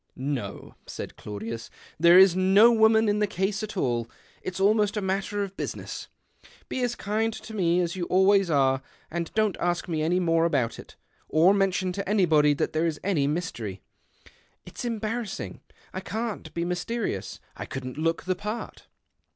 "No," 0.15 0.73
said 0.87 1.15
Claudius," 1.15 1.69
there 1.99 2.17
is 2.17 2.35
no 2.35 2.73
w^oman 2.73 3.07
in 3.07 3.19
the 3.19 3.27
case 3.27 3.61
at 3.61 3.77
all. 3.77 4.09
It's 4.41 4.59
almost 4.59 4.97
a 4.97 4.99
matter 5.01 5.43
of 5.43 5.55
business. 5.55 6.07
Be 6.69 6.81
as 6.81 6.95
kind 6.95 7.31
to 7.31 7.53
me 7.53 7.81
as 7.81 7.95
you 7.95 8.05
always 8.05 8.47
j 8.47 8.55
re, 8.55 8.79
and 9.11 9.31
don't 9.35 9.57
ask 9.59 9.87
me 9.87 10.01
any 10.01 10.19
more 10.19 10.45
about 10.45 10.79
it, 10.79 10.95
or 11.29 11.53
iiiention 11.53 11.93
to 11.93 12.09
anybody 12.09 12.55
that 12.55 12.73
there 12.73 12.87
is 12.87 12.99
any 13.03 13.27
mystery. 13.27 13.83
[t's 14.65 14.85
embarrassing. 14.85 15.61
I 15.93 15.99
can't 15.99 16.51
be 16.55 16.65
mysterious. 16.65 17.39
[couldn't 17.69 17.99
look 17.99 18.23
the 18.23 18.33
part." 18.35 18.87